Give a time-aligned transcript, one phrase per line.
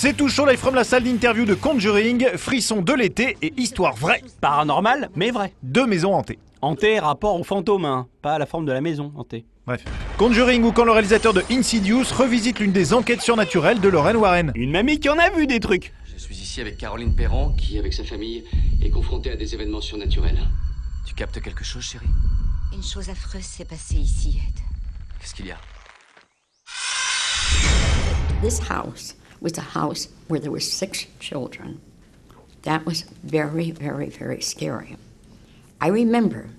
[0.00, 3.96] C'est tout chaud live from la salle d'interview de Conjuring, frisson de l'été et histoire
[3.96, 4.22] vraie.
[4.40, 5.52] Paranormal, mais vrai.
[5.64, 6.38] Deux maisons hantées.
[6.62, 9.44] Hanté, rapport au fantôme, hein, pas à la forme de la maison, hanté.
[9.66, 9.82] Bref.
[10.16, 14.52] Conjuring ou quand le réalisateur de Insidious revisite l'une des enquêtes surnaturelles de Lorraine Warren.
[14.54, 15.92] Une mamie qui en a vu des trucs.
[16.14, 18.44] Je suis ici avec Caroline Perron, qui, avec sa famille,
[18.80, 20.38] est confrontée à des événements surnaturels.
[21.08, 22.06] Tu captes quelque chose, chérie?
[22.72, 24.60] Une chose affreuse s'est passée ici, Ed.
[25.18, 25.58] Qu'est-ce qu'il y a?
[28.40, 31.80] This house was a house where there were six children.
[32.62, 34.96] That was very, very, very scary.
[35.80, 36.50] I remember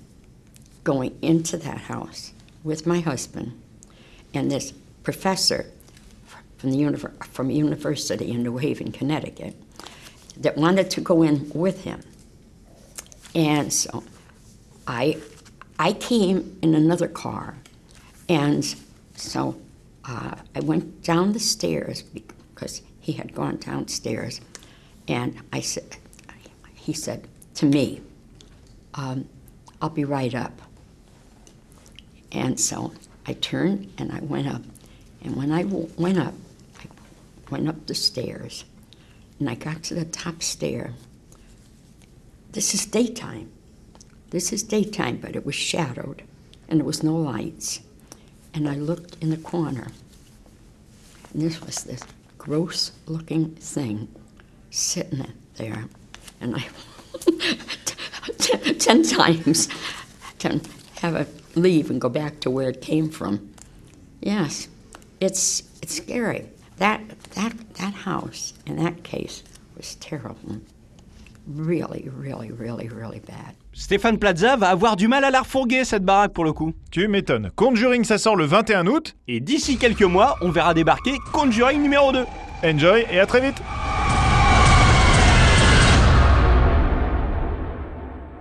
[0.83, 2.33] going into that house
[2.63, 3.61] with my husband
[4.33, 4.71] and this
[5.03, 5.65] professor
[6.57, 9.55] from the from university in New Haven, Connecticut,
[10.38, 12.02] that wanted to go in with him.
[13.33, 14.03] And so
[14.88, 15.17] I,
[15.77, 17.55] I came in another car,
[18.27, 18.66] and
[19.16, 19.55] so
[20.05, 22.03] uh, I went down the stairs
[22.59, 24.41] because he had gone downstairs,
[25.07, 25.95] and I said,
[26.75, 28.02] he said to me,
[28.95, 29.29] um,
[29.81, 30.61] "I'll be right up."
[32.31, 32.93] And so
[33.25, 34.61] I turned and I went up,
[35.21, 36.33] and when I went up,
[36.80, 36.85] I
[37.49, 38.65] went up the stairs,
[39.39, 40.93] and I got to the top stair.
[42.52, 43.52] This is daytime.
[44.31, 46.23] This is daytime, but it was shadowed,
[46.67, 47.80] and there was no lights.
[48.53, 49.91] And I looked in the corner,
[51.31, 52.02] and this was this
[52.40, 54.08] gross looking thing
[54.72, 55.23] sitting
[55.58, 55.86] there.
[56.42, 56.68] And I,
[58.80, 59.68] ten times,
[60.40, 60.60] to
[61.02, 63.54] have it leave and go back to where it came from.
[64.22, 64.67] Yes,
[65.20, 66.50] it's, it's scary.
[66.78, 67.02] That,
[67.32, 69.44] that, that house in that case
[69.76, 70.62] was terrible.
[71.48, 73.56] Really, really, really, really bad.
[73.73, 76.73] Stéphane Plaza va avoir du mal à la refourguer, cette baraque, pour le coup.
[76.92, 77.52] Tu m'étonnes.
[77.56, 79.16] Conjuring, ça sort le 21 août.
[79.28, 82.26] Et d'ici quelques mois, on verra débarquer Conjuring numéro 2.
[82.64, 83.58] Enjoy et à très vite.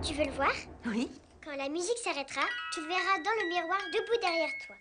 [0.03, 0.53] Tu veux le voir?
[0.87, 1.08] Oui
[1.44, 2.42] Quand la musique s'arrêtera,
[2.75, 4.76] tu le verras dans le miroir debout derrière toi.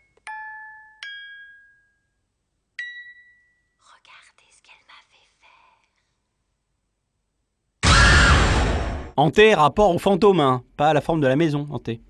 [9.20, 12.02] Hanté, rapport au fantôme, hein, pas à la forme de la maison, hanté.